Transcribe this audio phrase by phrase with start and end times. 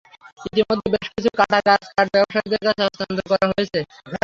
[0.47, 3.79] ইতিমধ্যে বেশ কিছু কাটা গাছ কাঠ ব্যবসায়ীদের কাছে হস্তান্তর করা হয়েছে।